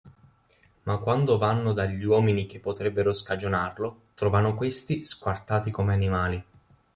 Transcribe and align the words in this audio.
Ma 0.81 0.97
quando 0.97 1.37
vanno 1.37 1.73
dagli 1.73 2.03
uomini 2.05 2.47
che 2.47 2.59
potrebbero 2.59 3.11
scagionarlo, 3.11 4.05
trovano 4.15 4.55
questi 4.55 5.03
squartati 5.03 5.69
come 5.69 5.93
animali. 5.93 6.43